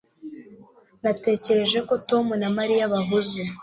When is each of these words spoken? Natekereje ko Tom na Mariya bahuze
Natekereje 1.03 1.79
ko 1.87 1.93
Tom 2.09 2.25
na 2.41 2.49
Mariya 2.57 2.91
bahuze 2.93 3.41